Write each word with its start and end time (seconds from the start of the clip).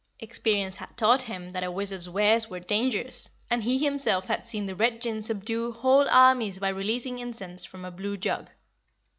Experience 0.19 0.77
had 0.77 0.97
taught 0.97 1.21
him 1.21 1.51
that 1.51 1.63
a 1.63 1.69
wizard's 1.71 2.09
wares 2.09 2.49
were 2.49 2.59
dangerous, 2.59 3.29
and 3.51 3.61
he 3.61 3.77
himself 3.77 4.25
had 4.25 4.47
seen 4.47 4.65
the 4.65 4.73
Red 4.73 4.99
Jinn 4.99 5.21
subdue 5.21 5.71
whole 5.73 6.09
armies 6.09 6.57
by 6.57 6.69
releasing 6.69 7.19
incense 7.19 7.65
from 7.65 7.85
a 7.85 7.91
blue 7.91 8.17
jug. 8.17 8.49